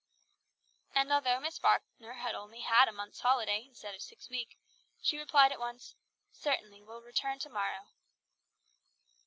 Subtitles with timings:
[0.95, 4.55] And though Miss Falkner had only had a month's holiday, instead of six weeks,
[4.99, 5.93] she replied at once
[6.31, 7.91] "Certainly, will return to morrow."